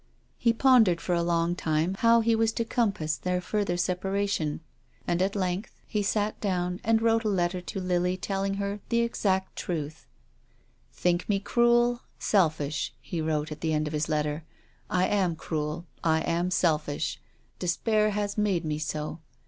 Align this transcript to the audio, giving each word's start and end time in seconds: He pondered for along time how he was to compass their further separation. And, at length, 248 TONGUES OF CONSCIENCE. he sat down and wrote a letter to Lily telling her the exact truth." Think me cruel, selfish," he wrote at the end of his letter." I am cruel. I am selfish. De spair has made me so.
He 0.39 0.51
pondered 0.51 0.99
for 0.99 1.13
along 1.13 1.57
time 1.57 1.93
how 1.99 2.21
he 2.21 2.35
was 2.35 2.51
to 2.53 2.65
compass 2.65 3.17
their 3.17 3.39
further 3.39 3.77
separation. 3.77 4.61
And, 5.05 5.21
at 5.21 5.35
length, 5.35 5.75
248 5.91 6.01
TONGUES 6.01 6.09
OF 6.09 6.41
CONSCIENCE. 6.41 6.81
he 6.81 6.81
sat 6.81 6.81
down 6.81 6.81
and 6.83 7.01
wrote 7.03 7.23
a 7.23 7.29
letter 7.29 7.61
to 7.61 7.79
Lily 7.79 8.17
telling 8.17 8.53
her 8.55 8.79
the 8.89 9.01
exact 9.01 9.55
truth." 9.55 10.07
Think 10.91 11.29
me 11.29 11.39
cruel, 11.39 12.01
selfish," 12.17 12.95
he 12.99 13.21
wrote 13.21 13.51
at 13.51 13.61
the 13.61 13.73
end 13.73 13.85
of 13.85 13.93
his 13.93 14.09
letter." 14.09 14.43
I 14.89 15.05
am 15.05 15.35
cruel. 15.35 15.85
I 16.03 16.21
am 16.21 16.49
selfish. 16.49 17.21
De 17.59 17.67
spair 17.67 18.09
has 18.09 18.39
made 18.39 18.65
me 18.65 18.79
so. 18.79 19.19